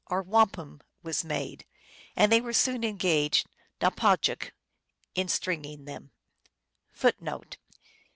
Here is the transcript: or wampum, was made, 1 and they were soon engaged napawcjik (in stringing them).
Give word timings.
or 0.09 0.23
wampum, 0.23 0.81
was 1.03 1.23
made, 1.23 1.63
1 2.15 2.23
and 2.23 2.31
they 2.31 2.41
were 2.41 2.53
soon 2.53 2.83
engaged 2.83 3.45
napawcjik 3.79 4.49
(in 5.13 5.27
stringing 5.27 5.85
them). 5.85 6.09